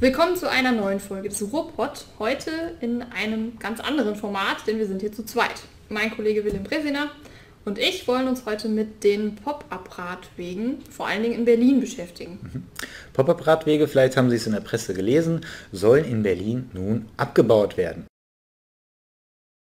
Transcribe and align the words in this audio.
Willkommen 0.00 0.34
zu 0.34 0.48
einer 0.48 0.72
neuen 0.72 0.98
Folge 0.98 1.28
des 1.28 1.52
Ruhrpott. 1.52 2.06
Heute 2.18 2.50
in 2.80 3.02
einem 3.02 3.58
ganz 3.58 3.80
anderen 3.80 4.16
Format, 4.16 4.66
denn 4.66 4.78
wir 4.78 4.86
sind 4.86 5.02
hier 5.02 5.12
zu 5.12 5.26
zweit. 5.26 5.52
Mein 5.90 6.10
Kollege 6.10 6.42
Willem 6.42 6.64
Bresiner 6.64 7.10
und 7.66 7.78
ich 7.78 8.08
wollen 8.08 8.26
uns 8.26 8.46
heute 8.46 8.70
mit 8.70 9.04
den 9.04 9.34
Pop-up-Radwegen, 9.34 10.78
vor 10.90 11.06
allen 11.06 11.22
Dingen 11.22 11.34
in 11.34 11.44
Berlin, 11.44 11.80
beschäftigen. 11.80 12.38
Mhm. 12.40 12.62
Pop-up-Radwege, 13.12 13.88
vielleicht 13.88 14.16
haben 14.16 14.30
Sie 14.30 14.36
es 14.36 14.46
in 14.46 14.54
der 14.54 14.62
Presse 14.62 14.94
gelesen, 14.94 15.44
sollen 15.70 16.06
in 16.06 16.22
Berlin 16.22 16.70
nun 16.72 17.10
abgebaut 17.18 17.76
werden. 17.76 18.06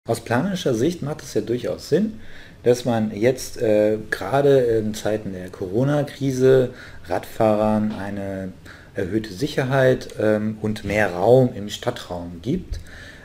Aus 0.09 0.21
planischer 0.21 0.73
Sicht 0.73 1.03
macht 1.03 1.23
es 1.23 1.35
ja 1.35 1.41
durchaus 1.41 1.89
Sinn, 1.89 2.21
dass 2.63 2.85
man 2.85 3.11
jetzt 3.11 3.61
äh, 3.61 3.99
gerade 4.09 4.61
in 4.61 4.95
Zeiten 4.95 5.33
der 5.33 5.51
Corona-Krise 5.51 6.73
Radfahrern 7.09 7.91
eine 7.91 8.53
erhöhte 8.99 9.33
Sicherheit 9.33 10.09
ähm, 10.21 10.59
und 10.61 10.85
mehr 10.85 11.13
Raum 11.13 11.51
im 11.55 11.69
Stadtraum 11.69 12.41
gibt. 12.43 12.81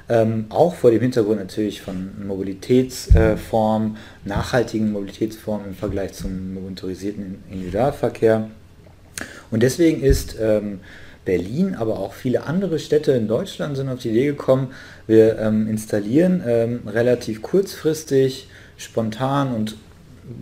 Ähm, 0.10 0.46
auch 0.50 0.76
vor 0.76 0.92
dem 0.92 1.02
Hintergrund 1.02 1.40
natürlich 1.40 1.82
von 1.82 2.28
Mobilitätsformen, 2.28 3.96
äh, 3.96 4.30
nachhaltigen 4.30 4.92
Mobilitätsformen 4.92 5.68
im 5.70 5.76
Vergleich 5.76 6.14
zum 6.14 6.54
motorisierten 6.54 7.44
Individualverkehr. 7.50 8.50
Und 9.50 9.64
deswegen 9.64 10.02
ist 10.02 10.36
ähm, 10.40 10.82
Berlin, 11.26 11.76
aber 11.76 12.00
auch 12.00 12.14
viele 12.14 12.44
andere 12.44 12.80
Städte 12.80 13.14
in 13.14 13.28
Deutschland 13.28 13.78
sind 13.78 13.90
auf 13.90 14.00
die 14.00 14.10
Idee 14.10 14.26
gekommen, 14.26 14.74
wir 15.08 15.40
ähm, 15.40 15.68
installieren 15.70 16.44
ähm, 16.46 16.82
relativ 16.88 17.42
kurzfristig, 17.42 18.48
spontan 18.78 19.54
und 19.54 19.78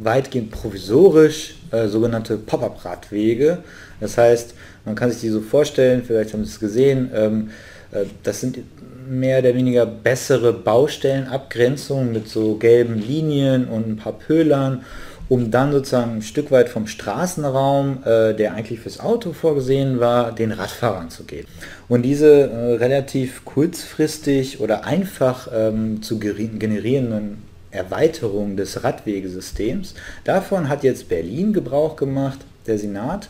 weitgehend 0.04 0.52
provisorisch 0.52 1.56
äh, 1.72 1.88
sogenannte 1.88 2.38
Pop-up-Radwege. 2.38 3.64
Das 4.00 4.18
heißt, 4.18 4.56
man 4.86 4.96
kann 4.96 5.12
sich 5.12 5.22
die 5.22 5.30
so 5.30 5.42
vorstellen, 5.42 6.04
vielleicht 6.06 6.34
haben 6.34 6.44
Sie 6.44 6.52
es 6.52 6.60
gesehen, 6.60 7.12
ähm, 7.14 7.50
äh, 7.92 8.06
das 8.24 8.42
sind 8.42 8.60
mehr 9.08 9.40
oder 9.40 9.54
weniger 9.54 9.86
bessere 9.86 10.54
Baustellenabgrenzungen 10.54 12.12
mit 12.12 12.30
so 12.30 12.56
gelben 12.56 12.98
Linien 13.00 13.68
und 13.68 13.88
ein 13.88 13.98
paar 13.98 14.14
Pölern, 14.14 14.84
um 15.28 15.50
dann 15.50 15.72
sozusagen 15.72 16.18
ein 16.18 16.22
Stück 16.22 16.52
weit 16.52 16.70
vom 16.70 16.88
Straßenraum, 16.88 18.04
äh, 18.06 18.34
der 18.34 18.54
eigentlich 18.54 18.82
fürs 18.82 19.00
Auto 19.00 19.34
vorgesehen 19.34 20.00
war, 20.00 20.34
den 20.34 20.52
Radfahrern 20.52 21.10
zu 21.10 21.24
gehen. 21.24 21.46
Und 21.88 22.04
diese 22.04 22.50
äh, 22.50 22.74
relativ 22.76 23.46
kurzfristig 23.46 24.60
oder 24.60 24.86
einfach 24.86 25.48
ähm, 25.54 26.02
zu 26.02 26.20
generierenden 26.20 27.44
Erweiterung 27.72 28.58
des 28.58 28.84
Radwegesystems. 28.84 29.94
Davon 30.26 30.68
hat 30.68 30.84
jetzt 30.84 31.08
Berlin 31.08 31.54
Gebrauch 31.54 31.96
gemacht, 31.96 32.40
der 32.68 32.78
Senat. 32.78 33.30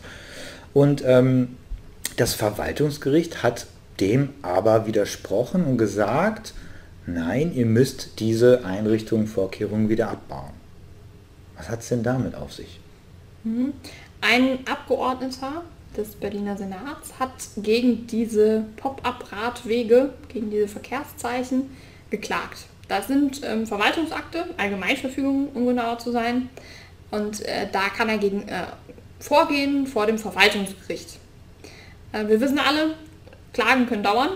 Und 0.74 1.02
ähm, 1.04 1.56
das 2.16 2.34
Verwaltungsgericht 2.34 3.42
hat 3.42 3.66
dem 4.00 4.30
aber 4.42 4.86
widersprochen 4.86 5.64
und 5.64 5.78
gesagt, 5.78 6.54
nein, 7.06 7.54
ihr 7.54 7.66
müsst 7.66 8.20
diese 8.20 8.64
Einrichtungen, 8.64 9.26
Vorkehrungen 9.26 9.88
wieder 9.88 10.10
abbauen. 10.10 10.52
Was 11.56 11.68
hat 11.68 11.80
es 11.80 11.88
denn 11.88 12.02
damit 12.02 12.34
auf 12.34 12.52
sich? 12.52 12.80
Mhm. 13.44 13.72
Ein 14.20 14.60
Abgeordneter 14.70 15.62
des 15.96 16.14
Berliner 16.14 16.56
Senats 16.56 17.18
hat 17.18 17.30
gegen 17.56 18.06
diese 18.06 18.64
Pop-up-Radwege, 18.76 20.10
gegen 20.28 20.50
diese 20.50 20.68
Verkehrszeichen 20.68 21.70
geklagt. 22.10 22.66
Das 22.88 23.08
sind 23.08 23.40
ähm, 23.44 23.66
Verwaltungsakte, 23.66 24.46
Allgemeinverfügungen, 24.56 25.48
um 25.54 25.66
genauer 25.66 25.98
zu 25.98 26.12
sein. 26.12 26.48
Und 27.10 27.44
äh, 27.46 27.66
da 27.70 27.88
kann 27.88 28.08
er 28.08 28.18
gegen 28.18 28.48
äh, 28.48 28.64
vorgehen 29.22 29.86
vor 29.86 30.06
dem 30.06 30.18
Verwaltungsgericht. 30.18 31.18
Äh, 32.12 32.28
wir 32.28 32.40
wissen 32.40 32.58
alle, 32.58 32.94
Klagen 33.52 33.86
können 33.86 34.02
dauern. 34.02 34.30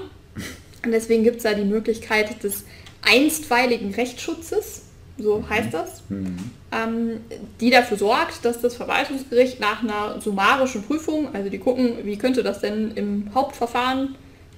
Und 0.84 0.92
deswegen 0.92 1.24
gibt 1.24 1.38
es 1.38 1.42
da 1.42 1.54
die 1.54 1.64
Möglichkeit 1.64 2.42
des 2.42 2.64
einstweiligen 3.02 3.94
Rechtsschutzes, 3.94 4.82
so 5.18 5.38
mhm. 5.38 5.48
heißt 5.48 5.74
das, 5.74 6.02
mhm. 6.08 6.50
ähm, 6.72 7.20
die 7.60 7.70
dafür 7.70 7.96
sorgt, 7.96 8.44
dass 8.44 8.60
das 8.60 8.76
Verwaltungsgericht 8.76 9.58
nach 9.58 9.82
einer 9.82 10.20
summarischen 10.20 10.82
Prüfung, 10.82 11.34
also 11.34 11.48
die 11.48 11.58
gucken, 11.58 12.04
wie 12.04 12.16
könnte 12.18 12.42
das 12.42 12.60
denn 12.60 12.92
im 12.92 13.30
Hauptverfahren 13.34 14.14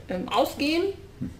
ähm, 0.08 0.28
ausgehen, 0.28 0.84
mhm. 1.20 1.30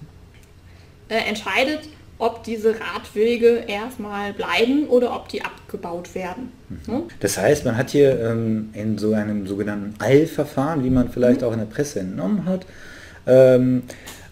äh, 1.09 1.17
entscheidet, 1.17 1.89
ob 2.19 2.43
diese 2.43 2.75
Radwege 2.81 3.65
erstmal 3.69 4.33
bleiben 4.33 4.89
oder 4.89 5.15
ob 5.15 5.29
die 5.29 5.43
abgebaut 5.43 6.15
werden. 6.15 6.53
Mhm. 6.69 6.93
Ne? 6.93 7.03
Das 7.21 7.39
heißt, 7.39 7.65
man 7.65 7.77
hat 7.77 7.91
hier 7.91 8.21
ähm, 8.21 8.71
in 8.73 8.99
so 8.99 9.13
einem 9.13 9.47
sogenannten 9.47 9.95
Eilverfahren, 10.03 10.85
wie 10.85 10.91
man 10.91 11.11
vielleicht 11.11 11.43
mhm. 11.43 11.47
auch 11.47 11.53
in 11.53 11.59
der 11.61 11.67
Presse 11.67 12.01
entnommen 12.01 12.45
hat, 12.45 12.67
ähm, 13.27 13.85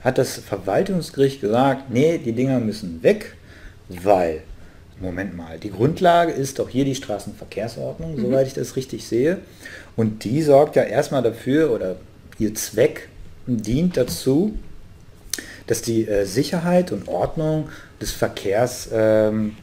hat 0.03 0.19
das 0.19 0.37
Verwaltungsgericht 0.37 1.41
gesagt, 1.41 1.91
nee, 1.91 2.19
die 2.19 2.33
Dinger 2.33 2.59
müssen 2.61 3.03
weg, 3.03 3.35
weil, 3.89 4.43
Moment 5.01 5.37
mal, 5.37 5.59
die 5.59 5.71
Grundlage 5.71 6.33
ist 6.33 6.59
doch 6.59 6.69
hier 6.69 6.85
die 6.85 6.95
Straßenverkehrsordnung, 6.95 8.17
mhm. 8.17 8.21
soweit 8.21 8.47
ich 8.49 8.55
das 8.55 8.75
richtig 8.77 9.07
sehe. 9.07 9.39
Und 9.95 10.25
die 10.25 10.43
sorgt 10.43 10.77
ja 10.77 10.83
erstmal 10.83 11.23
dafür, 11.23 11.71
oder 11.71 11.97
ihr 12.39 12.55
Zweck 12.55 13.09
dient 13.47 13.97
dazu, 13.97 14.57
dass 15.67 15.83
die 15.83 16.07
äh, 16.07 16.25
Sicherheit 16.25 16.93
und 16.93 17.09
Ordnung 17.09 17.69
des 18.01 18.13
Verkehrs 18.13 18.89
ähm, 18.93 19.57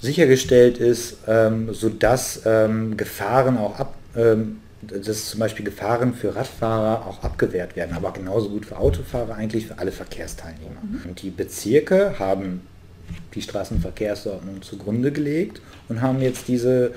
sichergestellt 0.00 0.78
ist, 0.78 1.18
ähm, 1.26 1.72
sodass 1.72 2.42
ähm, 2.46 2.96
Gefahren 2.96 3.58
auch 3.58 3.78
ab, 3.78 3.94
ähm, 4.16 4.60
dass 4.82 5.26
zum 5.26 5.40
Beispiel 5.40 5.64
Gefahren 5.64 6.14
für 6.14 6.34
Radfahrer 6.34 7.06
auch 7.06 7.22
abgewehrt 7.22 7.76
werden, 7.76 7.94
aber 7.94 8.12
genauso 8.12 8.48
gut 8.48 8.64
für 8.64 8.78
Autofahrer, 8.78 9.34
eigentlich 9.34 9.66
für 9.66 9.78
alle 9.78 9.92
Verkehrsteilnehmer. 9.92 10.80
Mhm. 10.82 11.10
Und 11.10 11.22
die 11.22 11.30
Bezirke 11.30 12.18
haben 12.18 12.62
die 13.34 13.42
Straßenverkehrsordnung 13.42 14.62
zugrunde 14.62 15.12
gelegt 15.12 15.60
und 15.88 16.00
haben 16.00 16.20
jetzt 16.22 16.48
diese 16.48 16.92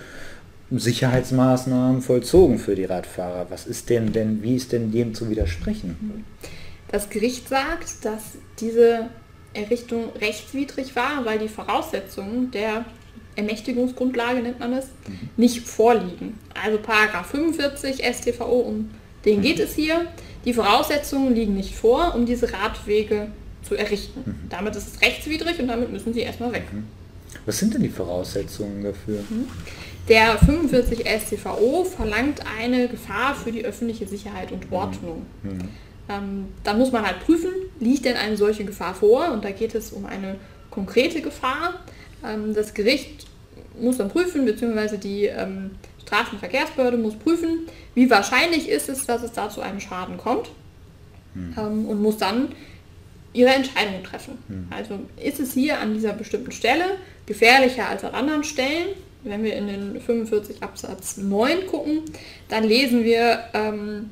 Sicherheitsmaßnahmen 0.71 2.01
vollzogen 2.01 2.57
für 2.57 2.75
die 2.75 2.85
Radfahrer. 2.85 3.47
Was 3.49 3.67
ist 3.67 3.89
denn 3.89 4.13
denn, 4.13 4.41
wie 4.41 4.55
ist 4.55 4.71
denn 4.71 4.91
dem 4.91 5.13
zu 5.13 5.29
widersprechen? 5.29 5.97
Mhm. 5.99 6.23
Das 6.93 7.09
Gericht 7.09 7.49
sagt, 7.49 8.05
dass 8.05 8.21
diese 8.59 9.07
Errichtung 9.55 10.11
rechtswidrig 10.21 10.95
war, 10.95 11.25
weil 11.25 11.39
die 11.39 11.47
Voraussetzungen 11.47 12.51
der 12.51 12.85
Ermächtigungsgrundlage 13.35 14.41
nennt 14.43 14.59
man 14.59 14.73
es, 14.73 14.85
mhm. 15.07 15.29
nicht 15.35 15.67
vorliegen. 15.67 16.37
Also 16.53 16.77
Paragraph 16.77 17.25
45 17.31 18.05
StVO, 18.05 18.59
um 18.59 18.91
den 19.25 19.41
geht 19.41 19.59
es 19.59 19.73
hier. 19.73 20.05
Die 20.45 20.53
Voraussetzungen 20.53 21.33
liegen 21.33 21.55
nicht 21.55 21.73
vor, 21.73 22.13
um 22.13 22.27
diese 22.27 22.53
Radwege 22.53 23.29
zu 23.63 23.73
errichten. 23.73 24.21
Mhm. 24.23 24.49
Damit 24.49 24.75
ist 24.75 24.93
es 24.93 25.01
rechtswidrig 25.01 25.59
und 25.59 25.69
damit 25.69 25.91
müssen 25.91 26.13
sie 26.13 26.19
erstmal 26.19 26.53
weg. 26.53 26.65
Mhm. 26.71 26.83
Was 27.47 27.57
sind 27.57 27.73
denn 27.73 27.81
die 27.81 27.89
Voraussetzungen 27.89 28.83
dafür? 28.83 29.21
Mhm. 29.31 29.47
Der 30.09 30.37
45 30.37 31.07
StVO 31.09 31.85
verlangt 31.85 32.41
eine 32.59 32.87
Gefahr 32.87 33.33
für 33.33 33.51
die 33.51 33.65
öffentliche 33.65 34.07
Sicherheit 34.07 34.51
und 34.51 34.69
mhm. 34.69 34.77
Ordnung. 34.77 35.25
Ähm, 36.09 36.49
dann 36.63 36.77
muss 36.77 36.91
man 36.91 37.05
halt 37.05 37.21
prüfen, 37.21 37.51
liegt 37.79 38.05
denn 38.05 38.17
eine 38.17 38.37
solche 38.37 38.65
Gefahr 38.65 38.93
vor? 38.93 39.31
Und 39.31 39.45
da 39.45 39.51
geht 39.51 39.75
es 39.75 39.91
um 39.91 40.05
eine 40.05 40.35
konkrete 40.69 41.21
Gefahr. 41.21 41.75
Ähm, 42.25 42.53
das 42.53 42.73
Gericht 42.73 43.27
muss 43.79 43.97
dann 43.97 44.09
prüfen, 44.09 44.45
beziehungsweise 44.45 44.97
die 44.97 45.25
ähm, 45.25 45.71
Straßenverkehrsbehörde 46.05 46.97
muss 46.97 47.15
prüfen, 47.15 47.67
wie 47.95 48.09
wahrscheinlich 48.09 48.69
ist 48.69 48.89
es, 48.89 49.05
dass 49.05 49.23
es 49.23 49.31
da 49.31 49.49
zu 49.49 49.61
einem 49.61 49.79
Schaden 49.79 50.17
kommt 50.17 50.49
hm. 51.33 51.55
ähm, 51.57 51.85
und 51.87 52.01
muss 52.01 52.17
dann 52.17 52.49
ihre 53.33 53.49
Entscheidung 53.49 54.03
treffen. 54.03 54.37
Hm. 54.47 54.67
Also 54.69 54.99
ist 55.21 55.39
es 55.39 55.53
hier 55.53 55.79
an 55.79 55.93
dieser 55.93 56.13
bestimmten 56.13 56.51
Stelle 56.51 56.85
gefährlicher 57.25 57.89
als 57.89 58.03
an 58.03 58.13
anderen 58.13 58.43
Stellen? 58.43 58.89
Wenn 59.23 59.43
wir 59.43 59.55
in 59.55 59.67
den 59.67 60.01
45 60.01 60.61
Absatz 60.61 61.17
9 61.17 61.65
gucken, 61.67 62.01
dann 62.49 62.65
lesen 62.65 63.03
wir, 63.05 63.45
ähm, 63.53 64.09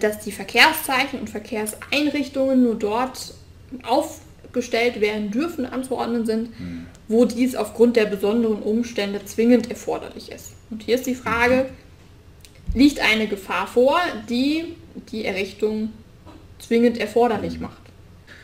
dass 0.00 0.20
die 0.20 0.32
Verkehrszeichen 0.32 1.20
und 1.20 1.30
Verkehrseinrichtungen 1.30 2.62
nur 2.62 2.74
dort 2.74 3.34
aufgestellt 3.82 5.00
werden 5.00 5.30
dürfen, 5.30 5.66
anzuordnen 5.66 6.26
sind, 6.26 6.58
mhm. 6.58 6.86
wo 7.08 7.24
dies 7.24 7.54
aufgrund 7.54 7.96
der 7.96 8.06
besonderen 8.06 8.62
Umstände 8.62 9.24
zwingend 9.24 9.70
erforderlich 9.70 10.32
ist. 10.32 10.52
Und 10.70 10.82
hier 10.82 10.96
ist 10.96 11.06
die 11.06 11.14
Frage, 11.14 11.68
liegt 12.74 13.00
eine 13.00 13.26
Gefahr 13.28 13.66
vor, 13.66 14.00
die 14.28 14.74
die 15.10 15.24
Errichtung 15.24 15.92
zwingend 16.58 16.98
erforderlich 16.98 17.56
mhm. 17.56 17.62
macht? 17.62 17.82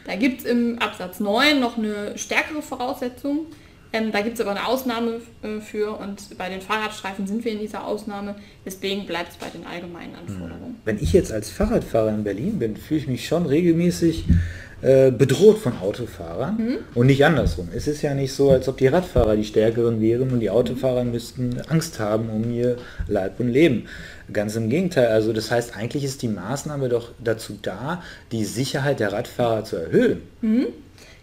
Da 0.04 0.16
gibt 0.16 0.40
es 0.40 0.46
im 0.46 0.78
Absatz 0.80 1.20
9 1.20 1.60
noch 1.60 1.78
eine 1.78 2.18
stärkere 2.18 2.62
Voraussetzung, 2.62 3.46
ähm, 3.92 4.12
da 4.12 4.20
gibt 4.20 4.34
es 4.34 4.40
aber 4.40 4.50
eine 4.52 4.66
Ausnahme 4.66 5.20
äh, 5.42 5.60
für 5.60 5.98
und 5.98 6.36
bei 6.38 6.48
den 6.48 6.60
Fahrradstreifen 6.60 7.26
sind 7.26 7.44
wir 7.44 7.52
in 7.52 7.58
dieser 7.58 7.86
Ausnahme. 7.86 8.36
Deswegen 8.64 9.06
bleibt 9.06 9.32
es 9.32 9.36
bei 9.36 9.48
den 9.48 9.66
allgemeinen 9.66 10.14
Anforderungen. 10.14 10.76
Wenn 10.84 10.98
ich 10.98 11.12
jetzt 11.12 11.32
als 11.32 11.50
Fahrradfahrer 11.50 12.10
in 12.10 12.24
Berlin 12.24 12.58
bin, 12.58 12.76
fühle 12.76 13.00
ich 13.00 13.06
mich 13.08 13.26
schon 13.26 13.46
regelmäßig 13.46 14.24
äh, 14.82 15.12
bedroht 15.12 15.58
von 15.58 15.78
Autofahrern 15.78 16.56
mhm. 16.56 16.78
und 16.94 17.06
nicht 17.06 17.24
andersrum. 17.24 17.68
Es 17.72 17.86
ist 17.86 18.02
ja 18.02 18.14
nicht 18.14 18.32
so, 18.32 18.50
als 18.50 18.66
ob 18.68 18.78
die 18.78 18.88
Radfahrer 18.88 19.36
die 19.36 19.44
Stärkeren 19.44 20.00
wären 20.00 20.30
und 20.30 20.40
die 20.40 20.50
Autofahrer 20.50 21.04
müssten 21.04 21.60
Angst 21.68 22.00
haben 22.00 22.28
um 22.30 22.50
ihr 22.52 22.76
Leib 23.06 23.38
und 23.38 23.48
Leben. 23.48 23.84
Ganz 24.32 24.56
im 24.56 24.70
Gegenteil. 24.70 25.06
Also 25.06 25.32
das 25.32 25.52
heißt, 25.52 25.76
eigentlich 25.76 26.02
ist 26.02 26.22
die 26.22 26.28
Maßnahme 26.28 26.88
doch 26.88 27.12
dazu 27.22 27.56
da, 27.62 28.02
die 28.32 28.44
Sicherheit 28.44 28.98
der 28.98 29.12
Radfahrer 29.12 29.64
zu 29.64 29.76
erhöhen. 29.76 30.22
Mhm. 30.40 30.66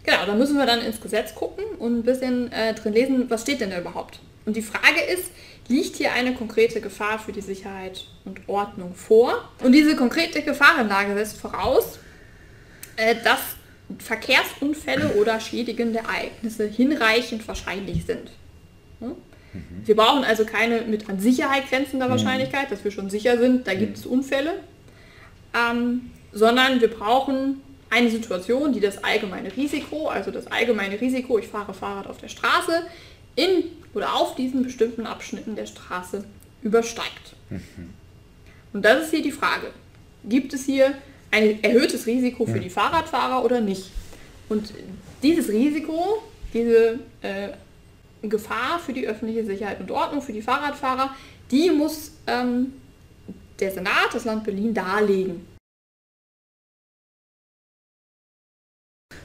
Genau, 0.04 0.24
da 0.26 0.34
müssen 0.34 0.56
wir 0.56 0.66
dann 0.66 0.80
ins 0.80 1.00
Gesetz 1.00 1.34
gucken 1.34 1.64
und 1.78 1.98
ein 1.98 2.02
bisschen 2.02 2.50
äh, 2.52 2.74
drin 2.74 2.92
lesen, 2.92 3.30
was 3.30 3.42
steht 3.42 3.60
denn 3.60 3.70
da 3.70 3.78
überhaupt. 3.78 4.20
Und 4.46 4.56
die 4.56 4.62
Frage 4.62 5.00
ist, 5.12 5.30
liegt 5.68 5.96
hier 5.96 6.12
eine 6.12 6.34
konkrete 6.34 6.80
Gefahr 6.80 7.18
für 7.18 7.32
die 7.32 7.42
Sicherheit 7.42 8.06
und 8.24 8.40
Ordnung 8.48 8.94
vor? 8.94 9.48
Und 9.62 9.72
diese 9.72 9.94
konkrete 9.96 10.42
Gefahrenlage 10.42 11.14
setzt 11.14 11.38
voraus, 11.38 11.98
äh, 12.96 13.14
dass 13.22 13.40
Verkehrsunfälle 13.98 15.14
oder 15.14 15.40
schädigende 15.40 16.00
Ereignisse 16.00 16.66
hinreichend 16.66 17.46
wahrscheinlich 17.46 18.06
sind. 18.06 18.30
Hm? 19.00 19.16
Wir 19.84 19.96
brauchen 19.96 20.24
also 20.24 20.44
keine 20.44 20.82
mit 20.82 21.08
an 21.08 21.18
Sicherheit 21.18 21.68
grenzender 21.68 22.06
mhm. 22.06 22.12
Wahrscheinlichkeit, 22.12 22.70
dass 22.70 22.84
wir 22.84 22.90
schon 22.92 23.10
sicher 23.10 23.38
sind, 23.38 23.66
da 23.66 23.74
gibt 23.74 23.98
es 23.98 24.04
mhm. 24.04 24.12
Unfälle, 24.12 24.54
ähm, 25.54 26.10
sondern 26.32 26.80
wir 26.80 26.88
brauchen 26.88 27.60
eine 27.90 28.10
Situation, 28.10 28.72
die 28.72 28.80
das 28.80 29.02
allgemeine 29.02 29.54
Risiko, 29.56 30.08
also 30.08 30.30
das 30.30 30.46
allgemeine 30.46 31.00
Risiko, 31.00 31.38
ich 31.38 31.48
fahre 31.48 31.74
Fahrrad 31.74 32.06
auf 32.06 32.18
der 32.18 32.28
Straße, 32.28 32.84
in 33.36 33.64
oder 33.94 34.14
auf 34.14 34.36
diesen 34.36 34.62
bestimmten 34.62 35.06
Abschnitten 35.06 35.56
der 35.56 35.66
Straße 35.66 36.24
übersteigt. 36.62 37.34
Mhm. 37.50 37.90
Und 38.72 38.84
das 38.84 39.04
ist 39.04 39.10
hier 39.10 39.22
die 39.22 39.32
Frage. 39.32 39.72
Gibt 40.24 40.52
es 40.52 40.64
hier 40.64 40.94
ein 41.30 41.62
erhöhtes 41.62 42.06
Risiko 42.06 42.46
für 42.46 42.60
die 42.60 42.70
Fahrradfahrer 42.70 43.44
oder 43.44 43.60
nicht? 43.60 43.90
Und 44.48 44.72
dieses 45.22 45.48
Risiko, 45.48 46.22
diese 46.52 46.98
äh, 47.22 47.48
Gefahr 48.22 48.78
für 48.78 48.92
die 48.92 49.06
öffentliche 49.06 49.44
Sicherheit 49.44 49.80
und 49.80 49.90
Ordnung 49.90 50.22
für 50.22 50.32
die 50.32 50.42
Fahrradfahrer, 50.42 51.14
die 51.50 51.70
muss 51.70 52.12
ähm, 52.26 52.72
der 53.58 53.72
Senat, 53.72 54.08
das 54.12 54.24
Land 54.24 54.44
Berlin 54.44 54.74
darlegen. 54.74 55.46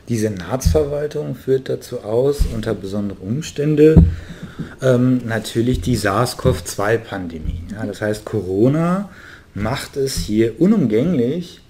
Die 0.08 0.18
Senatsverwaltung 0.18 1.36
führt 1.36 1.68
dazu 1.68 2.02
aus, 2.02 2.42
unter 2.54 2.76
besonderen 2.76 3.28
Umständen 3.28 4.12
ähm, 4.82 5.22
natürlich 5.26 5.82
die 5.82 5.98
SARS-CoV-2-Pandemie. 5.98 7.64
Ja, 7.72 7.86
das 7.86 8.02
heißt, 8.02 8.24
Corona 8.24 9.10
macht 9.56 9.98
es 9.98 10.18
hier 10.18 10.62
unumgänglich, 10.62 11.62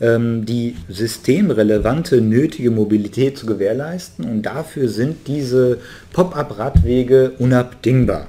ähm, 0.00 0.44
die 0.44 0.76
systemrelevante 0.88 2.20
nötige 2.20 2.70
Mobilität 2.70 3.38
zu 3.38 3.46
gewährleisten 3.46 4.26
und 4.26 4.42
dafür 4.42 4.88
sind 4.88 5.26
diese 5.26 5.78
Pop-up-Radwege 6.12 7.32
unabdingbar. 7.38 8.28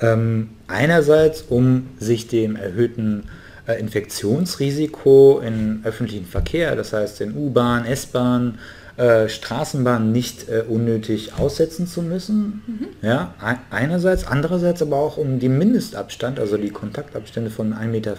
Ähm, 0.00 0.50
einerseits, 0.66 1.42
um 1.42 1.88
sich 1.98 2.26
dem 2.26 2.56
erhöhten 2.56 3.24
Infektionsrisiko 3.66 5.40
im 5.44 5.80
öffentlichen 5.84 6.26
Verkehr, 6.26 6.76
das 6.76 6.92
heißt 6.92 7.20
in 7.20 7.36
U-Bahn, 7.36 7.84
S-Bahn, 7.84 8.58
äh, 9.00 9.30
Straßenbahn 9.30 10.12
nicht 10.12 10.50
äh, 10.50 10.62
unnötig 10.68 11.32
aussetzen 11.38 11.86
zu 11.86 12.02
müssen. 12.02 12.62
Mhm. 12.66 12.86
Ja, 13.00 13.34
einerseits, 13.70 14.26
andererseits 14.26 14.82
aber 14.82 14.96
auch 14.96 15.16
um 15.16 15.38
den 15.38 15.56
Mindestabstand, 15.56 16.38
also 16.38 16.58
die 16.58 16.68
Kontaktabstände 16.68 17.50
von 17.50 17.72
1,50 17.72 17.86
Meter 17.86 18.16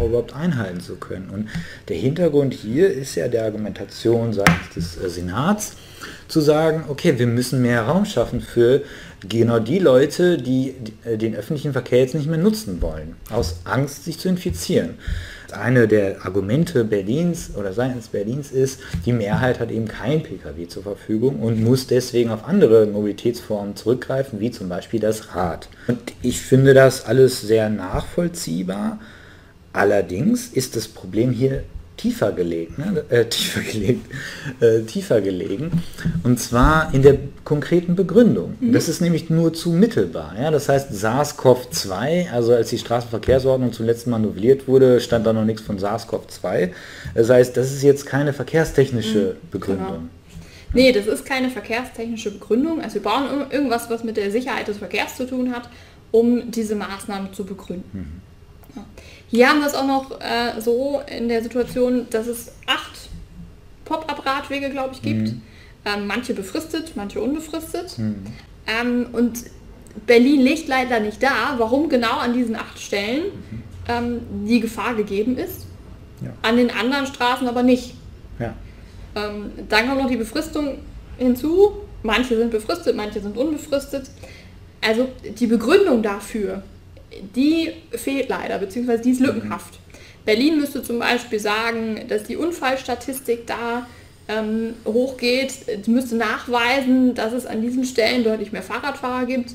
auch 0.00 0.06
überhaupt 0.06 0.34
einhalten 0.34 0.80
zu 0.80 0.96
können. 0.96 1.30
Und 1.30 1.50
der 1.88 1.98
Hintergrund 1.98 2.52
hier 2.52 2.92
ist 2.92 3.14
ja 3.14 3.28
der 3.28 3.44
Argumentation 3.44 4.32
seitens 4.32 4.74
des 4.74 5.04
äh, 5.04 5.08
Senats, 5.08 5.76
zu 6.26 6.40
sagen, 6.40 6.84
okay, 6.88 7.18
wir 7.18 7.26
müssen 7.26 7.62
mehr 7.62 7.82
Raum 7.82 8.04
schaffen 8.04 8.40
für 8.40 8.82
genau 9.28 9.58
die 9.58 9.78
Leute, 9.78 10.38
die 10.38 10.74
äh, 11.04 11.16
den 11.16 11.34
öffentlichen 11.34 11.72
Verkehr 11.72 12.00
jetzt 12.00 12.14
nicht 12.14 12.28
mehr 12.28 12.38
nutzen 12.38 12.80
wollen, 12.82 13.16
aus 13.30 13.60
Angst, 13.64 14.04
sich 14.04 14.18
zu 14.18 14.28
infizieren 14.28 14.98
eine 15.56 15.88
der 15.88 16.24
Argumente 16.24 16.84
Berlins 16.84 17.50
oder 17.56 17.72
seitens 17.72 18.08
Berlins 18.08 18.50
ist, 18.50 18.80
die 19.06 19.12
Mehrheit 19.12 19.60
hat 19.60 19.70
eben 19.70 19.88
kein 19.88 20.22
Pkw 20.22 20.68
zur 20.68 20.82
Verfügung 20.82 21.40
und 21.40 21.62
muss 21.62 21.86
deswegen 21.86 22.30
auf 22.30 22.46
andere 22.46 22.86
Mobilitätsformen 22.86 23.76
zurückgreifen, 23.76 24.40
wie 24.40 24.50
zum 24.50 24.68
Beispiel 24.68 25.00
das 25.00 25.34
Rad. 25.34 25.68
Und 25.86 26.00
ich 26.22 26.40
finde 26.40 26.74
das 26.74 27.04
alles 27.06 27.40
sehr 27.40 27.70
nachvollziehbar. 27.70 28.98
Allerdings 29.72 30.48
ist 30.48 30.76
das 30.76 30.88
Problem 30.88 31.32
hier 31.32 31.64
tiefer 31.96 32.32
gelegen, 32.32 32.74
ne? 32.76 33.04
äh, 33.08 33.24
tiefer 33.26 33.60
gelegt, 33.72 34.06
äh, 34.60 34.80
tiefer 34.82 35.20
gelegen, 35.20 35.70
und 36.22 36.40
zwar 36.40 36.92
in 36.92 37.02
der 37.02 37.18
konkreten 37.44 37.94
Begründung. 37.94 38.56
Mhm. 38.60 38.72
Das 38.72 38.88
ist 38.88 39.00
nämlich 39.00 39.30
nur 39.30 39.54
zu 39.54 39.70
mittelbar. 39.70 40.34
Ja? 40.38 40.50
Das 40.50 40.68
heißt 40.68 40.92
SARS-CoV-2, 40.92 42.30
also 42.30 42.54
als 42.54 42.70
die 42.70 42.78
Straßenverkehrsordnung 42.78 43.72
zum 43.72 43.86
letzten 43.86 44.10
Mal 44.10 44.18
novelliert 44.18 44.66
wurde, 44.66 45.00
stand 45.00 45.26
da 45.26 45.32
noch 45.32 45.44
nichts 45.44 45.62
von 45.62 45.78
SARS-CoV-2. 45.78 46.70
Das 47.14 47.30
heißt, 47.30 47.56
das 47.56 47.72
ist 47.72 47.82
jetzt 47.82 48.06
keine 48.06 48.32
verkehrstechnische 48.32 49.36
mhm. 49.40 49.50
Begründung. 49.50 49.86
Genau. 49.86 50.08
Nee, 50.74 50.90
das 50.90 51.06
ist 51.06 51.24
keine 51.24 51.50
verkehrstechnische 51.50 52.32
Begründung. 52.32 52.80
Also 52.82 52.96
wir 52.96 53.02
brauchen 53.02 53.50
irgendwas, 53.50 53.88
was 53.88 54.02
mit 54.02 54.16
der 54.16 54.32
Sicherheit 54.32 54.66
des 54.66 54.78
Verkehrs 54.78 55.16
zu 55.16 55.26
tun 55.26 55.52
hat, 55.52 55.68
um 56.10 56.50
diese 56.50 56.74
Maßnahmen 56.74 57.32
zu 57.32 57.44
begründen. 57.44 57.88
Mhm. 57.92 58.76
Ja. 58.76 58.84
Hier 59.34 59.48
haben 59.48 59.60
wir 59.60 59.66
es 59.66 59.74
auch 59.74 59.86
noch 59.86 60.20
äh, 60.20 60.60
so 60.60 61.02
in 61.06 61.28
der 61.28 61.42
Situation, 61.42 62.06
dass 62.10 62.28
es 62.28 62.52
acht 62.66 63.08
Pop-up-Radwege, 63.84 64.70
glaube 64.70 64.94
ich, 64.94 65.02
gibt. 65.02 65.22
Mhm. 65.22 65.42
Ähm, 65.84 66.06
manche 66.06 66.34
befristet, 66.34 66.92
manche 66.94 67.20
unbefristet. 67.20 67.98
Mhm. 67.98 68.26
Ähm, 68.66 69.06
und 69.12 69.44
Berlin 70.06 70.40
legt 70.40 70.68
leider 70.68 71.00
nicht 71.00 71.20
da, 71.20 71.56
warum 71.58 71.88
genau 71.88 72.18
an 72.18 72.32
diesen 72.32 72.54
acht 72.54 72.78
Stellen 72.78 73.24
mhm. 73.24 73.62
ähm, 73.88 74.20
die 74.46 74.60
Gefahr 74.60 74.94
gegeben 74.94 75.36
ist. 75.36 75.66
Ja. 76.22 76.30
An 76.42 76.56
den 76.56 76.70
anderen 76.70 77.06
Straßen 77.06 77.48
aber 77.48 77.64
nicht. 77.64 77.94
Ja. 78.38 78.54
Ähm, 79.16 79.50
dann 79.68 79.88
kommt 79.88 80.00
noch 80.00 80.08
die 80.08 80.16
Befristung 80.16 80.78
hinzu. 81.18 81.72
Manche 82.04 82.36
sind 82.36 82.52
befristet, 82.52 82.94
manche 82.94 83.20
sind 83.20 83.36
unbefristet. 83.36 84.10
Also 84.80 85.08
die 85.38 85.46
Begründung 85.48 86.04
dafür, 86.04 86.62
die 87.34 87.72
fehlt 87.92 88.28
leider, 88.28 88.58
beziehungsweise 88.58 89.02
die 89.02 89.10
ist 89.10 89.20
mhm. 89.20 89.26
lückenhaft. 89.26 89.78
Berlin 90.24 90.58
müsste 90.58 90.82
zum 90.82 90.98
Beispiel 90.98 91.38
sagen, 91.38 92.06
dass 92.08 92.24
die 92.24 92.36
Unfallstatistik 92.36 93.46
da 93.46 93.86
ähm, 94.28 94.74
hochgeht, 94.86 95.86
müsste 95.86 96.16
nachweisen, 96.16 97.14
dass 97.14 97.32
es 97.32 97.44
an 97.44 97.60
diesen 97.60 97.84
Stellen 97.84 98.24
deutlich 98.24 98.52
mehr 98.52 98.62
Fahrradfahrer 98.62 99.26
gibt, 99.26 99.54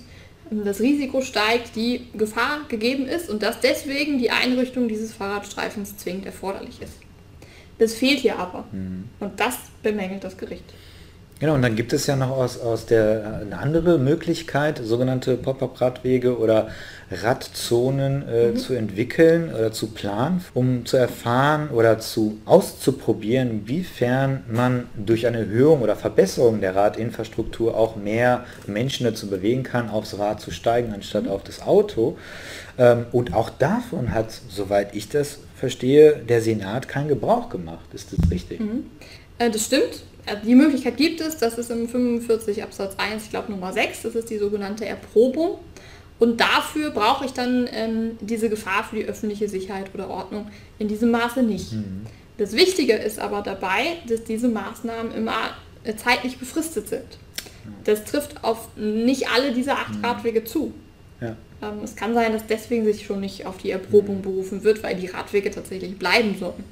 das 0.51 0.79
Risiko 0.79 1.21
steigt, 1.21 1.75
die 1.75 2.07
Gefahr 2.15 2.61
gegeben 2.69 3.05
ist 3.05 3.29
und 3.29 3.43
dass 3.43 3.59
deswegen 3.59 4.17
die 4.17 4.31
Einrichtung 4.31 4.87
dieses 4.87 5.13
Fahrradstreifens 5.13 5.97
zwingend 5.97 6.25
erforderlich 6.25 6.81
ist. 6.81 6.93
Das 7.77 7.93
fehlt 7.93 8.19
hier 8.19 8.37
aber 8.37 8.65
mhm. 8.71 9.05
und 9.19 9.39
das 9.39 9.57
bemängelt 9.83 10.23
das 10.23 10.37
Gericht. 10.37 10.65
Genau, 11.39 11.55
und 11.55 11.61
dann 11.61 11.77
gibt 11.77 11.93
es 11.93 12.05
ja 12.05 12.17
noch 12.17 12.31
aus, 12.31 12.59
aus 12.59 12.85
der 12.85 13.39
eine 13.41 13.57
andere 13.57 13.97
Möglichkeit, 13.97 14.81
sogenannte 14.83 15.37
Pop-up-Radwege 15.37 16.37
oder 16.37 16.67
Radzonen 17.11 18.27
äh, 18.27 18.47
mhm. 18.49 18.57
zu 18.57 18.73
entwickeln 18.73 19.53
oder 19.53 19.71
zu 19.71 19.87
planen, 19.87 20.43
um 20.53 20.85
zu 20.85 20.97
erfahren 20.97 21.69
oder 21.69 21.99
zu 21.99 22.39
auszuprobieren, 22.45 23.51
inwiefern 23.51 24.43
man 24.51 24.87
durch 24.97 25.27
eine 25.27 25.39
Erhöhung 25.39 25.81
oder 25.81 25.95
Verbesserung 25.95 26.59
der 26.59 26.75
Radinfrastruktur 26.75 27.75
auch 27.75 27.95
mehr 27.95 28.43
Menschen 28.67 29.05
dazu 29.05 29.27
bewegen 29.27 29.63
kann, 29.63 29.89
aufs 29.89 30.19
Rad 30.19 30.41
zu 30.41 30.51
steigen, 30.51 30.93
anstatt 30.93 31.23
mhm. 31.23 31.29
auf 31.29 31.43
das 31.43 31.61
Auto. 31.61 32.17
Ähm, 32.77 33.05
und 33.13 33.33
auch 33.33 33.49
davon 33.49 34.13
hat, 34.13 34.27
soweit 34.49 34.93
ich 34.93 35.07
das 35.07 35.39
verstehe, 35.55 36.17
der 36.17 36.41
Senat 36.41 36.89
keinen 36.89 37.07
Gebrauch 37.07 37.49
gemacht. 37.49 37.85
Ist 37.93 38.11
das 38.11 38.29
richtig? 38.29 38.59
Mhm. 38.59 38.87
Äh, 39.37 39.49
das 39.49 39.65
stimmt. 39.65 40.03
Äh, 40.29 40.37
die 40.45 40.55
Möglichkeit 40.55 40.97
gibt 40.97 41.21
es, 41.21 41.37
das 41.37 41.57
ist 41.57 41.71
im 41.71 41.87
45 41.87 42.63
Absatz 42.63 42.95
1, 42.97 43.25
ich 43.25 43.29
glaube 43.29 43.51
Nummer 43.51 43.73
6, 43.73 44.03
das 44.03 44.15
ist 44.15 44.29
die 44.29 44.37
sogenannte 44.37 44.85
Erprobung. 44.85 45.59
Und 46.19 46.41
dafür 46.41 46.89
brauche 46.89 47.25
ich 47.25 47.31
dann 47.31 47.69
ähm, 47.71 48.17
diese 48.19 48.49
Gefahr 48.49 48.83
für 48.83 48.97
die 48.97 49.05
öffentliche 49.05 49.47
Sicherheit 49.47 49.93
oder 49.93 50.09
Ordnung 50.09 50.47
in 50.77 50.89
diesem 50.89 51.11
Maße 51.11 51.43
nicht. 51.43 51.71
Mhm. 51.71 52.05
Das 52.37 52.53
Wichtige 52.53 52.93
ist 52.93 53.19
aber 53.19 53.41
dabei, 53.41 53.97
dass 54.07 54.25
diese 54.25 54.49
Maßnahmen 54.49 55.13
immer 55.13 55.51
äh, 55.83 55.95
zeitlich 55.95 56.37
befristet 56.37 56.89
sind. 56.89 57.17
Das 57.83 58.03
trifft 58.03 58.43
auf 58.43 58.69
nicht 58.75 59.29
alle 59.29 59.53
dieser 59.53 59.73
acht 59.73 59.95
mhm. 59.95 60.05
Radwege 60.05 60.43
zu. 60.43 60.73
Ja. 61.21 61.35
Ähm, 61.61 61.83
es 61.83 61.95
kann 61.95 62.13
sein, 62.13 62.33
dass 62.33 62.45
deswegen 62.47 62.83
sich 62.83 63.05
schon 63.05 63.21
nicht 63.21 63.45
auf 63.45 63.57
die 63.57 63.71
Erprobung 63.71 64.17
mhm. 64.17 64.21
berufen 64.23 64.63
wird, 64.63 64.83
weil 64.83 64.95
die 64.95 65.07
Radwege 65.07 65.51
tatsächlich 65.51 65.97
bleiben 65.97 66.35
sollen. 66.37 66.63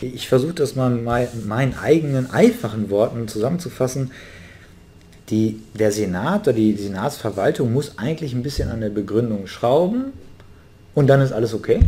Ich 0.00 0.28
versuche 0.28 0.54
das 0.54 0.76
mal 0.76 0.96
in 0.96 1.48
meinen 1.48 1.76
eigenen 1.78 2.30
einfachen 2.30 2.90
Worten 2.90 3.28
zusammenzufassen. 3.28 4.12
Die, 5.30 5.60
der 5.78 5.92
Senat 5.92 6.48
oder 6.48 6.54
die 6.54 6.74
Senatsverwaltung 6.74 7.72
muss 7.72 7.98
eigentlich 7.98 8.32
ein 8.32 8.42
bisschen 8.42 8.70
an 8.70 8.80
der 8.80 8.88
Begründung 8.88 9.46
schrauben 9.46 10.12
und 10.94 11.06
dann 11.06 11.20
ist 11.20 11.32
alles 11.32 11.52
okay? 11.52 11.80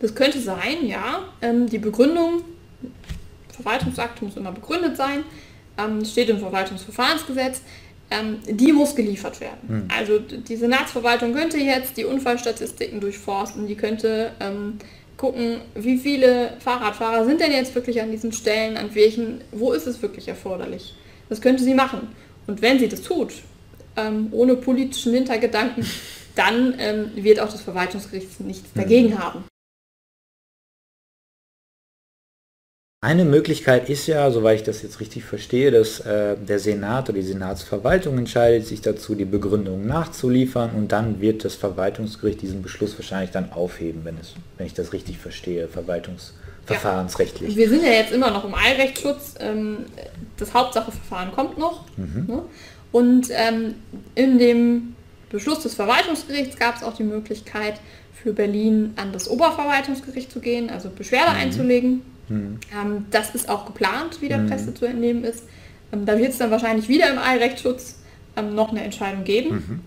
Das 0.00 0.14
könnte 0.14 0.38
sein, 0.38 0.86
ja. 0.86 1.20
Ähm, 1.42 1.68
die 1.68 1.78
Begründung 1.78 2.42
Verwaltungsakt 3.54 4.20
muss 4.22 4.36
immer 4.36 4.52
begründet 4.52 4.96
sein, 4.96 5.24
ähm, 5.78 6.04
steht 6.04 6.28
im 6.28 6.38
Verwaltungsverfahrensgesetz, 6.38 7.62
ähm, 8.10 8.38
die 8.46 8.72
muss 8.72 8.94
geliefert 8.94 9.40
werden. 9.40 9.58
Mhm. 9.66 9.88
Also 9.96 10.18
die 10.18 10.56
Senatsverwaltung 10.56 11.32
könnte 11.32 11.58
jetzt 11.58 11.96
die 11.96 12.04
Unfallstatistiken 12.04 13.00
durchforsten, 13.00 13.66
die 13.66 13.76
könnte 13.76 14.32
ähm, 14.40 14.78
gucken, 15.24 15.62
wie 15.74 15.96
viele 15.96 16.52
Fahrradfahrer 16.58 17.24
sind 17.24 17.40
denn 17.40 17.50
jetzt 17.50 17.74
wirklich 17.74 18.02
an 18.02 18.10
diesen 18.10 18.30
Stellen, 18.32 18.76
an 18.76 18.94
welchen, 18.94 19.40
wo 19.52 19.72
ist 19.72 19.86
es 19.86 20.02
wirklich 20.02 20.28
erforderlich. 20.28 20.94
Das 21.30 21.40
könnte 21.40 21.64
sie 21.64 21.72
machen. 21.72 22.08
Und 22.46 22.60
wenn 22.60 22.78
sie 22.78 22.88
das 22.88 23.00
tut, 23.00 23.32
ähm, 23.96 24.28
ohne 24.32 24.54
politischen 24.56 25.14
Hintergedanken, 25.14 25.86
dann 26.34 26.74
ähm, 26.78 27.12
wird 27.14 27.40
auch 27.40 27.50
das 27.50 27.62
Verwaltungsgericht 27.62 28.38
nichts 28.40 28.70
dagegen 28.74 29.10
mhm. 29.10 29.18
haben. 29.18 29.44
Eine 33.04 33.26
Möglichkeit 33.26 33.90
ist 33.90 34.06
ja, 34.06 34.30
soweit 34.30 34.60
ich 34.60 34.62
das 34.62 34.80
jetzt 34.80 34.98
richtig 34.98 35.24
verstehe, 35.24 35.70
dass 35.70 36.00
äh, 36.00 36.38
der 36.38 36.58
Senat 36.58 37.10
oder 37.10 37.18
die 37.18 37.26
Senatsverwaltung 37.26 38.16
entscheidet 38.16 38.66
sich 38.66 38.80
dazu, 38.80 39.14
die 39.14 39.26
Begründung 39.26 39.86
nachzuliefern 39.86 40.70
und 40.70 40.90
dann 40.90 41.20
wird 41.20 41.44
das 41.44 41.54
Verwaltungsgericht 41.54 42.40
diesen 42.40 42.62
Beschluss 42.62 42.98
wahrscheinlich 42.98 43.30
dann 43.30 43.52
aufheben, 43.52 44.06
wenn, 44.06 44.16
es, 44.16 44.32
wenn 44.56 44.66
ich 44.66 44.72
das 44.72 44.94
richtig 44.94 45.18
verstehe, 45.18 45.68
verwaltungsverfahrensrechtlich. 45.68 47.50
Ja. 47.50 47.56
Wir 47.58 47.68
sind 47.68 47.82
ja 47.82 47.90
jetzt 47.90 48.10
immer 48.10 48.30
noch 48.30 48.46
im 48.46 48.54
Eilrechtsschutz. 48.54 49.34
Ähm, 49.38 49.84
das 50.38 50.54
Hauptsacheverfahren 50.54 51.32
kommt 51.32 51.58
noch. 51.58 51.84
Mhm. 51.98 52.24
Ne? 52.26 52.42
Und 52.90 53.28
ähm, 53.32 53.74
in 54.14 54.38
dem 54.38 54.96
Beschluss 55.28 55.60
des 55.60 55.74
Verwaltungsgerichts 55.74 56.56
gab 56.56 56.76
es 56.76 56.82
auch 56.82 56.94
die 56.94 57.04
Möglichkeit, 57.04 57.74
für 58.14 58.32
Berlin 58.32 58.94
an 58.96 59.12
das 59.12 59.28
Oberverwaltungsgericht 59.28 60.32
zu 60.32 60.40
gehen, 60.40 60.70
also 60.70 60.88
Beschwerde 60.88 61.32
mhm. 61.32 61.36
einzulegen 61.36 62.13
Mhm. 62.28 62.58
Ähm, 62.72 63.06
das 63.10 63.34
ist 63.34 63.48
auch 63.48 63.66
geplant, 63.66 64.20
wie 64.20 64.28
der 64.28 64.38
mhm. 64.38 64.48
Presse 64.48 64.74
zu 64.74 64.86
entnehmen 64.86 65.24
ist. 65.24 65.44
Ähm, 65.92 66.06
da 66.06 66.18
wird 66.18 66.30
es 66.30 66.38
dann 66.38 66.50
wahrscheinlich 66.50 66.88
wieder 66.88 67.10
im 67.10 67.18
Eilrechtsschutz 67.18 67.96
ähm, 68.36 68.54
noch 68.54 68.70
eine 68.70 68.82
Entscheidung 68.82 69.24
geben. 69.24 69.54
Mhm. 69.54 69.80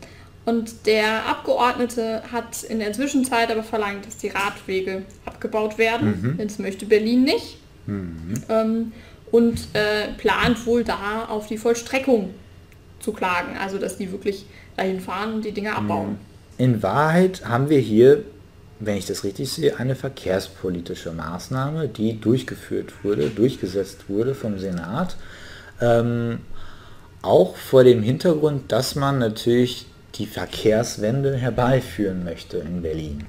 Und 0.46 0.86
der 0.86 1.26
Abgeordnete 1.26 2.24
hat 2.32 2.64
in 2.64 2.80
der 2.80 2.94
Zwischenzeit 2.94 3.52
aber 3.52 3.64
verlangt, 3.64 4.06
dass 4.06 4.18
die 4.18 4.30
Radwege 4.30 5.04
abgebaut 5.26 5.78
werden. 5.78 6.38
Mhm. 6.38 6.48
Das 6.48 6.58
möchte 6.58 6.86
Berlin 6.86 7.24
nicht. 7.26 7.58
Mhm. 7.86 8.34
Ähm, 8.48 8.92
und 9.30 9.68
äh, 9.74 10.14
plant 10.18 10.66
wohl 10.66 10.86
da 10.86 11.26
auf 11.28 11.48
die 11.48 11.58
Vollstreckung 11.58 12.30
zu 13.02 13.12
klagen. 13.12 13.58
Also 13.58 13.78
dass 13.78 13.98
die 13.98 14.12
wirklich 14.12 14.46
dahin 14.78 15.02
fahren 15.02 15.34
und 15.34 15.46
die 15.46 15.52
Dinge 15.52 15.76
abbauen. 15.76 16.12
Mhm. 16.12 16.18
In 16.58 16.82
Wahrheit 16.82 17.46
haben 17.46 17.70
wir 17.70 17.80
hier 17.80 18.24
wenn 18.80 18.98
ich 18.98 19.06
das 19.06 19.24
richtig 19.24 19.50
sehe, 19.52 19.78
eine 19.80 19.96
verkehrspolitische 19.96 21.12
Maßnahme, 21.12 21.88
die 21.88 22.20
durchgeführt 22.20 23.04
wurde, 23.04 23.30
durchgesetzt 23.30 24.10
wurde 24.10 24.36
vom 24.36 24.60
Senat. 24.60 25.18
Ähm, 25.82 26.40
auch 27.22 27.56
vor 27.56 27.84
dem 27.84 28.04
Hintergrund, 28.04 28.72
dass 28.72 28.96
man 28.96 29.20
natürlich 29.20 29.88
die 30.16 30.28
Verkehrswende 30.28 31.36
herbeiführen 31.36 32.24
möchte 32.24 32.58
in 32.58 32.82
Berlin. 32.82 33.26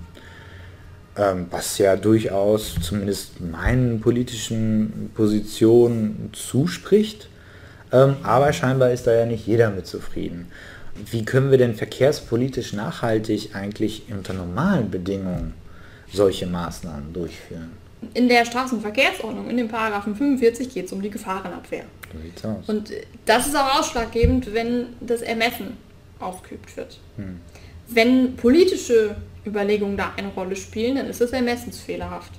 Ähm, 1.17 1.47
was 1.51 1.79
ja 1.79 1.97
durchaus 1.97 2.77
zumindest 2.81 3.41
meinen 3.41 4.01
politischen 4.01 5.11
Positionen 5.15 6.31
zuspricht. 6.33 7.29
Ähm, 7.91 8.17
aber 8.23 8.53
scheinbar 8.53 8.93
ist 8.93 9.07
da 9.07 9.15
ja 9.15 9.25
nicht 9.25 9.47
jeder 9.47 9.71
mit 9.71 9.87
zufrieden 9.87 10.51
wie 11.11 11.25
können 11.25 11.51
wir 11.51 11.59
denn 11.59 11.75
verkehrspolitisch 11.75 12.73
nachhaltig 12.73 13.55
eigentlich 13.55 14.03
unter 14.11 14.33
normalen 14.33 14.91
Bedingungen 14.91 15.55
solche 16.13 16.47
Maßnahmen 16.47 17.13
durchführen? 17.13 17.73
In 18.15 18.29
der 18.29 18.45
Straßenverkehrsordnung, 18.45 19.51
in 19.51 19.57
dem 19.57 19.69
Paragraphen 19.69 20.15
45, 20.15 20.73
geht 20.73 20.87
es 20.87 20.93
um 20.93 21.03
die 21.03 21.11
Gefahrenabwehr. 21.11 21.85
Und 22.67 22.93
das 23.27 23.49
ist 23.49 23.57
auch 23.57 23.81
ausschlaggebend, 23.81 24.53
wenn 24.55 24.87
das 25.01 25.21
Ermessen 25.23 25.77
ausgeübt 26.21 26.77
wird. 26.77 26.99
Hm. 27.17 27.41
Wenn 27.89 28.37
politische 28.37 29.17
Überlegungen 29.45 29.97
da 29.97 30.13
eine 30.17 30.29
Rolle 30.29 30.57
spielen, 30.57 30.97
dann 30.97 31.07
ist 31.07 31.21
das 31.21 31.31
ermessensfehlerhaft. 31.31 32.33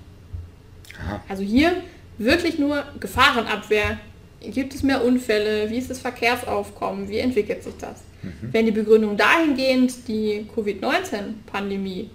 Aha. 1.04 1.22
Also 1.28 1.44
hier 1.44 1.74
wirklich 2.18 2.60
nur 2.60 2.84
Gefahrenabwehr. 3.00 3.98
Gibt 4.41 4.74
es 4.74 4.84
mehr 4.84 5.03
Unfälle? 5.03 5.69
Wie 5.69 5.77
ist 5.77 5.89
das 5.89 6.00
Verkehrsaufkommen? 6.00 7.10
Wie 7.10 7.17
entwickelt 7.17 7.63
sich 7.63 7.74
das? 7.79 8.03
Mhm. 8.22 8.50
Wenn 8.51 8.65
die 8.65 8.72
Begründung 8.72 9.17
dahingehend 9.17 10.08
die 10.08 10.48
Covid-19-Pandemie 10.53 12.10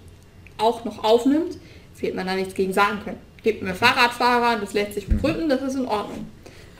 auch 0.57 0.85
noch 0.85 1.03
aufnimmt, 1.03 1.57
wird 1.99 2.15
man 2.15 2.25
da 2.25 2.35
nichts 2.35 2.55
gegen 2.55 2.73
sagen 2.73 2.99
können. 3.03 3.17
Gibt 3.43 3.61
mir 3.61 3.75
Fahrradfahrer, 3.75 4.59
das 4.59 4.73
lässt 4.73 4.95
sich 4.95 5.07
begründen, 5.07 5.49
das 5.49 5.61
ist 5.61 5.75
in 5.75 5.85
Ordnung. 5.85 6.25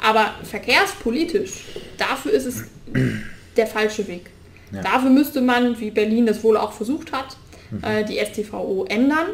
Aber 0.01 0.33
verkehrspolitisch, 0.43 1.63
dafür 1.97 2.31
ist 2.31 2.45
es 2.45 2.63
der 3.57 3.67
falsche 3.67 4.07
Weg. 4.07 4.31
Ja. 4.71 4.81
Dafür 4.81 5.11
müsste 5.11 5.41
man, 5.41 5.79
wie 5.79 5.91
Berlin 5.91 6.25
das 6.25 6.43
wohl 6.43 6.57
auch 6.57 6.73
versucht 6.73 7.11
hat, 7.11 7.37
mhm. 7.69 7.83
äh, 7.83 8.03
die 8.03 8.17
STVO 8.17 8.85
ändern. 8.89 9.27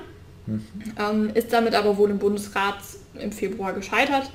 Mhm. 0.46 0.64
Ähm, 1.00 1.32
ist 1.34 1.54
damit 1.54 1.74
aber 1.74 1.98
wohl 1.98 2.10
im 2.10 2.20
Bundesrat 2.20 2.80
im 3.18 3.32
Februar 3.32 3.74
gescheitert 3.74 4.30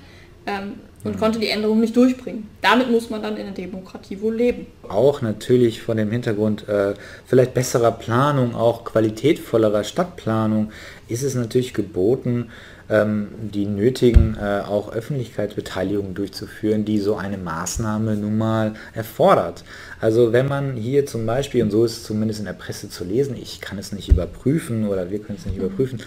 ähm, 0.46 0.74
und 1.04 1.16
mhm. 1.16 1.18
konnte 1.18 1.38
die 1.38 1.48
Änderung 1.48 1.80
nicht 1.80 1.96
durchbringen. 1.96 2.48
Damit 2.62 2.90
muss 2.90 3.10
man 3.10 3.22
dann 3.22 3.36
in 3.36 3.46
der 3.46 3.54
Demokratie 3.54 4.20
wohl 4.20 4.34
leben. 4.34 4.66
Auch 4.88 5.22
natürlich 5.22 5.82
von 5.82 5.96
dem 5.96 6.10
Hintergrund 6.10 6.68
äh, 6.68 6.94
vielleicht 7.26 7.54
besserer 7.54 7.92
Planung, 7.92 8.54
auch 8.54 8.84
qualitätvollerer 8.84 9.84
Stadtplanung, 9.84 10.72
ist 11.08 11.22
es 11.22 11.34
natürlich 11.34 11.74
geboten, 11.74 12.50
ähm, 12.88 13.28
die 13.40 13.66
nötigen 13.66 14.36
äh, 14.40 14.60
auch 14.60 14.92
Öffentlichkeitsbeteiligungen 14.92 16.14
durchzuführen, 16.14 16.84
die 16.84 16.98
so 16.98 17.16
eine 17.16 17.38
Maßnahme 17.38 18.16
nun 18.16 18.38
mal 18.38 18.74
erfordert. 18.94 19.64
Also 20.00 20.32
wenn 20.32 20.46
man 20.46 20.76
hier 20.76 21.06
zum 21.06 21.26
Beispiel, 21.26 21.62
und 21.62 21.70
so 21.70 21.84
ist 21.84 21.98
es 21.98 22.04
zumindest 22.04 22.40
in 22.40 22.46
der 22.46 22.52
Presse 22.52 22.88
zu 22.88 23.04
lesen, 23.04 23.36
ich 23.36 23.60
kann 23.60 23.78
es 23.78 23.92
nicht 23.92 24.08
überprüfen 24.08 24.86
oder 24.86 25.10
wir 25.10 25.18
können 25.18 25.38
es 25.38 25.46
nicht 25.46 25.58
mhm. 25.58 25.64
überprüfen, 25.64 26.00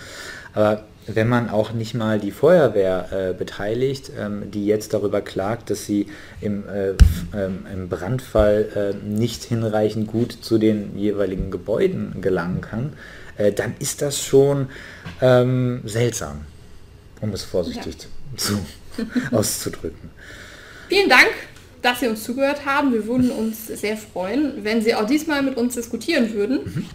aber 0.54 0.86
wenn 1.16 1.28
man 1.28 1.50
auch 1.50 1.72
nicht 1.72 1.94
mal 1.94 2.20
die 2.20 2.32
Feuerwehr 2.32 3.10
äh, 3.12 3.34
beteiligt, 3.34 4.12
ähm, 4.18 4.52
die 4.52 4.66
jetzt 4.66 4.94
darüber 4.94 5.22
klagt, 5.22 5.70
dass 5.70 5.86
sie 5.86 6.08
im, 6.42 6.68
äh, 6.68 6.92
ähm, 7.36 7.66
im 7.72 7.90
Brandfall 7.90 8.94
äh, 8.96 9.08
nicht 9.08 9.44
hinreichend 9.44 10.08
gut 10.08 10.32
zu 10.32 10.58
den 10.58 10.98
jeweiligen 10.98 11.52
Gebäuden 11.52 12.22
gelangen 12.22 12.62
kann, 12.62 12.94
äh, 13.38 13.52
dann 13.52 13.76
ist 13.80 14.02
das 14.02 14.24
schon 14.24 14.70
ähm, 15.22 15.82
seltsam, 15.86 16.42
um 17.22 17.34
es 17.34 17.44
vorsichtig 17.44 17.96
ja. 18.02 18.38
zu, 18.38 18.60
auszudrücken. 19.32 20.10
Vielen 20.90 21.10
Dank, 21.10 21.30
dass 21.82 22.00
Sie 22.00 22.08
uns 22.08 22.24
zugehört 22.24 22.66
haben. 22.66 22.94
Wir 22.94 23.06
würden 23.08 23.32
uns 23.32 23.68
sehr 23.68 23.98
freuen, 23.98 24.64
wenn 24.64 24.82
Sie 24.82 24.96
auch 24.96 25.06
diesmal 25.06 25.42
mit 25.42 25.58
uns 25.58 25.76
diskutieren 25.76 26.34
würden. 26.34 26.60
Mhm. 26.64 26.86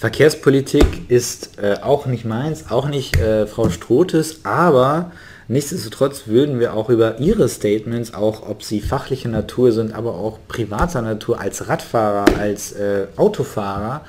Verkehrspolitik 0.00 1.10
ist 1.10 1.58
äh, 1.62 1.76
auch 1.82 2.06
nicht 2.06 2.24
meins, 2.24 2.70
auch 2.70 2.88
nicht 2.88 3.18
äh, 3.18 3.46
Frau 3.46 3.68
Strotes, 3.68 4.46
aber 4.46 5.12
nichtsdestotrotz 5.46 6.26
würden 6.26 6.58
wir 6.58 6.72
auch 6.72 6.88
über 6.88 7.18
Ihre 7.18 7.50
Statements, 7.50 8.14
auch 8.14 8.48
ob 8.48 8.62
sie 8.62 8.80
fachliche 8.80 9.28
Natur 9.28 9.72
sind, 9.72 9.94
aber 9.94 10.14
auch 10.14 10.38
privater 10.48 11.02
Natur 11.02 11.38
als 11.38 11.68
Radfahrer, 11.68 12.24
als 12.38 12.72
äh, 12.72 13.08
Autofahrer, 13.16 14.00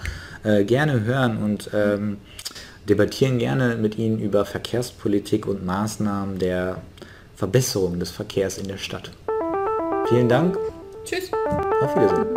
äh, 0.46 0.64
gerne 0.64 1.04
hören 1.04 1.44
und 1.44 1.70
ähm, 1.74 2.20
debattieren 2.88 3.38
gerne 3.38 3.76
mit 3.76 3.98
Ihnen 3.98 4.18
über 4.18 4.46
Verkehrspolitik 4.46 5.46
und 5.46 5.66
Maßnahmen 5.66 6.40
der 6.40 6.78
Verbesserung 7.36 8.00
des 8.00 8.12
Verkehrs 8.12 8.58
in 8.58 8.70
der 8.70 8.78
Stadt. 8.78 9.12
Vielen 10.08 10.30
Dank. 10.30 10.58
Tschüss. 11.04 11.30
Auf 11.82 11.94
Wiedersehen. 11.98 12.28